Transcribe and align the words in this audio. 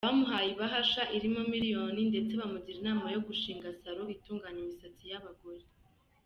Bamuhaye 0.05 0.47
ibahasha 0.53 1.01
irimo 1.17 1.41
miliyoni 1.53 2.01
ndetse 2.11 2.31
bamugira 2.41 2.77
inama 2.79 3.05
yo 3.15 3.19
gushinga 3.27 3.75
Salon 3.81 4.09
itunganya 4.17 4.59
imisatsi 4.65 5.03
y’abagore. 5.11 5.63